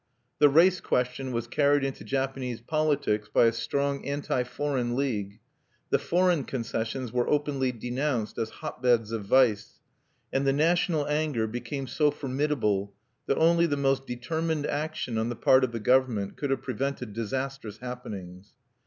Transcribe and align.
The 0.39 0.49
race 0.49 0.81
question 0.81 1.31
was 1.31 1.45
carried 1.45 1.83
into 1.83 2.03
Japanese 2.03 2.59
politics 2.59 3.29
by 3.31 3.45
a 3.45 3.51
strong 3.51 4.03
anti 4.03 4.41
foreign 4.41 4.95
league; 4.95 5.39
the 5.91 5.99
foreign 5.99 6.43
concessions 6.43 7.11
were 7.13 7.29
openly 7.29 7.71
denounced 7.71 8.39
as 8.39 8.49
hotbeds 8.49 9.11
of 9.11 9.25
vice; 9.25 9.79
and 10.33 10.47
the 10.47 10.53
national 10.53 11.07
anger 11.07 11.45
became 11.45 11.85
so 11.85 12.09
formidable 12.09 12.95
that 13.27 13.37
only 13.37 13.67
the 13.67 13.77
most 13.77 14.07
determined 14.07 14.65
action 14.65 15.19
on 15.19 15.29
the 15.29 15.35
part 15.35 15.63
of 15.63 15.71
the 15.71 15.79
government 15.79 16.35
could 16.35 16.49
have 16.49 16.63
prevented 16.63 17.13
disastrous 17.13 17.77
happenings. 17.77 18.53